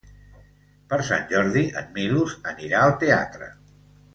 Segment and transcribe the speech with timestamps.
[0.93, 3.53] Per Sant Jordi en Milos anirà al teatre.